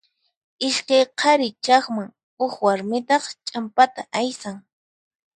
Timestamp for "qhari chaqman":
1.19-2.09